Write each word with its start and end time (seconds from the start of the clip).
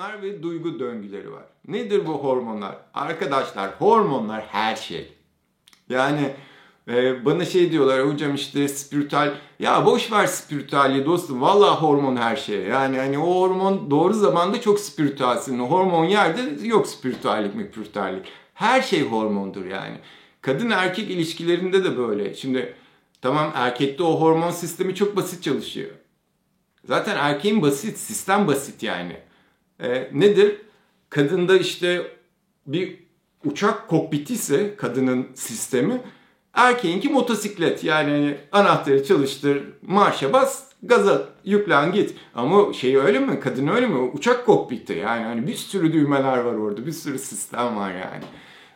ilişkileri 0.00 1.32
var. 1.32 1.42
Nedir 1.68 2.06
bu 2.06 2.12
hormonlar? 2.12 2.76
Arkadaşlar 2.94 3.70
hormonlar 3.70 4.44
her 4.46 4.76
şey. 4.76 5.12
Yani 5.88 6.34
e, 6.88 7.24
bana 7.24 7.44
şey 7.44 7.72
diyorlar 7.72 8.08
hocam 8.08 8.34
işte 8.34 8.68
spiritüel 8.68 9.34
ya 9.58 9.86
boş 9.86 10.12
ver 10.12 10.26
spiritüelliği 10.26 11.06
dostum 11.06 11.40
valla 11.40 11.82
hormon 11.82 12.16
her 12.16 12.36
şey. 12.36 12.60
Yani 12.60 12.98
hani 12.98 13.18
o 13.18 13.40
hormon 13.40 13.90
doğru 13.90 14.14
zamanda 14.14 14.60
çok 14.60 14.80
spiritüelsin. 14.80 15.58
Hormon 15.58 16.04
yerde 16.04 16.66
yok 16.66 16.86
spiritüellik 16.86 17.54
mi 17.54 17.68
spiritüellik. 17.72 18.26
Her 18.54 18.82
şey 18.82 19.08
hormondur 19.08 19.64
yani. 19.64 19.96
Kadın 20.40 20.70
erkek 20.70 21.10
ilişkilerinde 21.10 21.84
de 21.84 21.98
böyle. 21.98 22.34
Şimdi 22.34 22.74
tamam 23.22 23.52
erkekte 23.54 24.02
o 24.02 24.20
hormon 24.20 24.50
sistemi 24.50 24.94
çok 24.94 25.16
basit 25.16 25.42
çalışıyor. 25.42 25.90
Zaten 26.84 27.16
erkeğin 27.16 27.62
basit, 27.62 27.98
sistem 27.98 28.46
basit 28.46 28.82
yani. 28.82 29.29
E, 29.82 30.08
nedir? 30.12 30.56
Kadında 31.10 31.58
işte 31.58 32.02
bir 32.66 32.96
uçak 33.44 33.88
kokpiti 33.88 34.34
ise 34.34 34.76
kadının 34.76 35.26
sistemi, 35.34 36.00
erkeğinki 36.54 37.08
motosiklet. 37.08 37.84
Yani 37.84 38.10
hani 38.10 38.36
anahtarı 38.52 39.04
çalıştır, 39.04 39.62
marşa 39.82 40.32
bas, 40.32 40.70
gaza 40.82 41.28
yüklen 41.44 41.92
git. 41.92 42.14
Ama 42.34 42.72
şey 42.72 42.96
öyle 42.96 43.18
mi? 43.18 43.40
Kadın 43.40 43.68
öyle 43.68 43.86
mi? 43.86 43.98
Uçak 43.98 44.46
kokpiti 44.46 44.92
yani 44.92 45.24
hani 45.24 45.46
bir 45.46 45.54
sürü 45.54 45.92
düğmeler 45.92 46.38
var 46.38 46.54
orada, 46.54 46.86
bir 46.86 46.92
sürü 46.92 47.18
sistem 47.18 47.76
var 47.76 47.90
yani. 47.90 48.24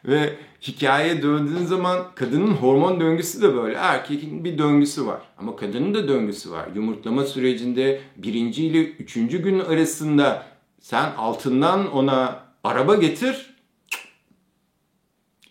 Ve 0.05 0.35
hikayeye 0.63 1.23
döndüğün 1.23 1.65
zaman 1.65 1.99
kadının 2.15 2.51
hormon 2.51 3.01
döngüsü 3.01 3.43
de 3.43 3.55
böyle. 3.55 3.77
Erkeğin 3.77 4.45
bir 4.45 4.59
döngüsü 4.59 5.07
var. 5.07 5.23
Ama 5.39 5.57
kadının 5.57 5.95
da 5.95 6.09
döngüsü 6.09 6.51
var. 6.51 6.69
Yumurtlama 6.75 7.25
sürecinde 7.25 8.01
birinci 8.17 8.67
ile 8.67 8.85
üçüncü 8.85 9.43
gün 9.43 9.61
arasında 9.61 10.47
sen 10.85 11.13
altından 11.17 11.93
ona 11.93 12.41
araba 12.65 12.95
getir 12.95 13.55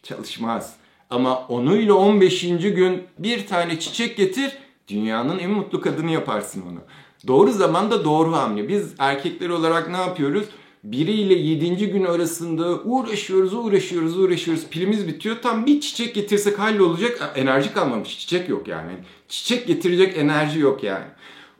çalışmaz. 0.04 0.76
Ama 1.10 1.48
onu 1.48 1.78
ile 1.78 1.94
15. 1.94 2.42
gün 2.42 3.04
bir 3.20 3.48
tane 3.48 3.80
çiçek 3.80 4.18
getir 4.18 4.58
dünyanın 4.88 5.40
en 5.40 5.52
mutlu 5.52 5.82
kadını 5.82 6.12
yaparsın 6.12 6.64
onu. 6.72 6.80
Doğru 7.28 7.52
zamanda 7.52 8.06
doğru 8.06 8.34
hamle. 8.34 8.68
Biz 8.68 8.94
erkekler 9.00 9.50
olarak 9.50 9.90
ne 9.90 9.98
yapıyoruz? 9.98 10.46
biriyle 10.84 11.34
yedinci 11.34 11.88
gün 11.88 12.06
arasında 12.06 12.82
uğraşıyoruz, 12.84 13.54
uğraşıyoruz, 13.54 14.20
uğraşıyoruz. 14.20 14.68
Pilimiz 14.68 15.08
bitiyor. 15.08 15.36
Tam 15.42 15.66
bir 15.66 15.82
çiçek 15.82 16.16
getirsek 16.16 16.60
hallolacak. 16.60 17.32
Enerji 17.36 17.74
kalmamış. 17.74 18.20
Çiçek 18.20 18.50
yok 18.50 18.68
yani. 18.68 18.92
Çiçek 19.28 19.68
getirecek 19.68 20.18
enerji 20.18 20.60
yok 20.60 20.84
yani. 20.84 21.06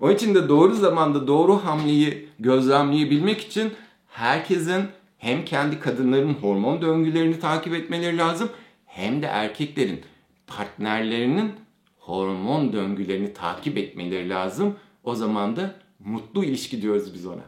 Onun 0.04 0.16
için 0.16 0.36
de 0.36 0.50
doğru 0.50 0.74
zamanda 0.74 1.28
doğru 1.28 1.56
hamleyi 1.66 2.30
gözlemleyebilmek 2.40 3.42
için 3.42 3.74
herkesin 4.08 4.84
hem 5.18 5.46
kendi 5.46 5.80
kadınların 5.80 6.34
hormon 6.34 6.82
döngülerini 6.82 7.40
takip 7.40 7.74
etmeleri 7.74 8.18
lazım 8.18 8.50
hem 8.86 9.22
de 9.22 9.26
erkeklerin 9.26 10.02
partnerlerinin 10.48 11.52
hormon 12.00 12.74
döngülerini 12.74 13.34
takip 13.34 13.78
etmeleri 13.78 14.30
lazım. 14.30 14.76
O 15.04 15.16
zaman 15.16 15.56
da 15.56 15.76
mutlu 16.00 16.44
ilişki 16.44 16.82
diyoruz 16.82 17.14
biz 17.14 17.26
ona. 17.26 17.44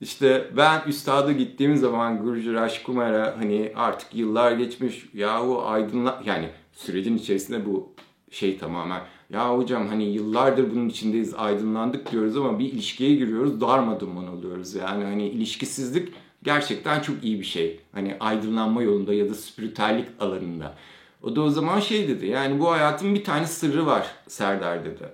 İşte 0.00 0.50
ben 0.56 0.82
üstada 0.86 1.32
gittiğim 1.32 1.76
zaman 1.76 2.22
Gurju 2.22 2.54
Rajkumar'a 2.54 3.36
hani 3.38 3.72
artık 3.76 4.14
yıllar 4.14 4.52
geçmiş 4.52 5.08
yahu 5.14 5.62
aydınla 5.66 6.22
yani 6.26 6.48
sürecin 6.72 7.16
içerisinde 7.16 7.66
bu 7.66 7.94
şey 8.34 8.58
tamamen 8.58 9.02
ya 9.30 9.56
hocam 9.56 9.88
hani 9.88 10.04
yıllardır 10.04 10.70
bunun 10.70 10.88
içindeyiz 10.88 11.34
aydınlandık 11.34 12.12
diyoruz 12.12 12.36
ama 12.36 12.58
bir 12.58 12.72
ilişkiye 12.72 13.14
giriyoruz 13.14 13.60
darmadağın 13.60 14.26
oluyoruz. 14.26 14.74
Yani 14.74 15.04
hani 15.04 15.28
ilişkisizlik 15.28 16.12
gerçekten 16.42 17.00
çok 17.00 17.24
iyi 17.24 17.40
bir 17.40 17.44
şey. 17.44 17.80
Hani 17.92 18.16
aydınlanma 18.20 18.82
yolunda 18.82 19.14
ya 19.14 19.30
da 19.30 19.34
spiritüellik 19.34 20.06
alanında. 20.20 20.74
O 21.22 21.36
da 21.36 21.42
o 21.42 21.50
zaman 21.50 21.80
şey 21.80 22.08
dedi 22.08 22.26
yani 22.26 22.60
bu 22.60 22.70
hayatın 22.70 23.14
bir 23.14 23.24
tane 23.24 23.46
sırrı 23.46 23.86
var 23.86 24.06
Serdar 24.28 24.84
dedi. 24.84 25.08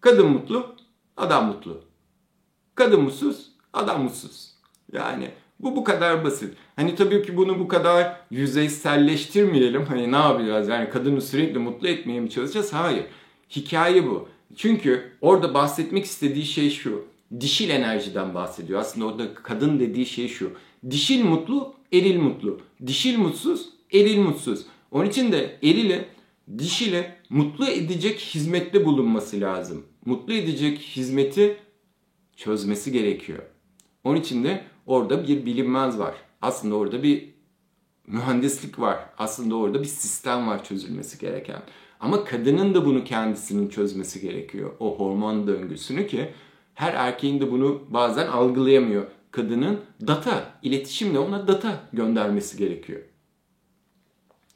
Kadın 0.00 0.26
mutlu, 0.26 0.74
adam 1.16 1.46
mutlu. 1.46 1.80
Kadın 2.74 3.02
mutsuz, 3.02 3.52
adam 3.72 4.02
mutsuz. 4.02 4.54
Yani 4.92 5.30
bu 5.62 5.76
bu 5.76 5.84
kadar 5.84 6.24
basit. 6.24 6.54
Hani 6.76 6.94
tabii 6.94 7.22
ki 7.22 7.36
bunu 7.36 7.58
bu 7.58 7.68
kadar 7.68 8.16
yüzeyselleştirmeyelim. 8.30 9.84
Hani 9.84 10.12
ne 10.12 10.16
yapacağız? 10.16 10.68
Yani 10.68 10.90
kadını 10.90 11.20
sürekli 11.20 11.58
mutlu 11.58 11.88
etmeye 11.88 12.20
mi 12.20 12.30
çalışacağız? 12.30 12.72
Hayır. 12.72 13.04
Hikaye 13.56 14.06
bu. 14.06 14.28
Çünkü 14.56 15.12
orada 15.20 15.54
bahsetmek 15.54 16.04
istediği 16.04 16.44
şey 16.44 16.70
şu. 16.70 17.04
Dişil 17.40 17.70
enerjiden 17.70 18.34
bahsediyor. 18.34 18.80
Aslında 18.80 19.06
orada 19.06 19.34
kadın 19.34 19.80
dediği 19.80 20.06
şey 20.06 20.28
şu. 20.28 20.52
Dişil 20.90 21.24
mutlu, 21.24 21.74
eril 21.92 22.18
mutlu. 22.18 22.60
Dişil 22.86 23.18
mutsuz, 23.18 23.68
eril 23.92 24.18
mutsuz. 24.18 24.66
Onun 24.90 25.06
için 25.06 25.32
de 25.32 25.58
erili 25.62 26.04
dişile 26.58 27.16
mutlu 27.30 27.66
edecek 27.68 28.20
hizmette 28.20 28.84
bulunması 28.84 29.40
lazım. 29.40 29.86
Mutlu 30.04 30.34
edecek 30.34 30.78
hizmeti 30.78 31.56
çözmesi 32.36 32.92
gerekiyor. 32.92 33.42
Onun 34.04 34.16
için 34.16 34.44
de 34.44 34.64
orada 34.86 35.28
bir 35.28 35.46
bilinmez 35.46 35.98
var. 35.98 36.14
Aslında 36.42 36.74
orada 36.74 37.02
bir 37.02 37.34
mühendislik 38.06 38.78
var. 38.78 38.98
Aslında 39.18 39.56
orada 39.56 39.80
bir 39.80 39.88
sistem 39.88 40.46
var 40.46 40.64
çözülmesi 40.64 41.18
gereken. 41.18 41.62
Ama 42.00 42.24
kadının 42.24 42.74
da 42.74 42.86
bunu 42.86 43.04
kendisinin 43.04 43.68
çözmesi 43.68 44.20
gerekiyor. 44.20 44.72
O 44.80 44.98
hormon 44.98 45.46
döngüsünü 45.46 46.06
ki 46.06 46.32
her 46.74 46.94
erkeğin 46.94 47.40
de 47.40 47.52
bunu 47.52 47.82
bazen 47.88 48.26
algılayamıyor. 48.26 49.06
Kadının 49.30 49.80
data, 50.06 50.54
iletişimle 50.62 51.18
ona 51.18 51.48
data 51.48 51.88
göndermesi 51.92 52.56
gerekiyor. 52.56 53.00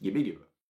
Gibi 0.01 0.25
gibi. 0.25 0.39